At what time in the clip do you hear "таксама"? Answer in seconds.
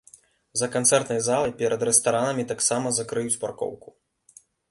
2.53-2.95